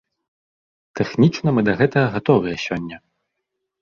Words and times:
Тэхнічна 1.01 1.49
мы 1.57 1.61
да 1.67 1.73
гэтага 1.81 2.07
гатовыя 2.17 2.55
сёння. 2.67 2.97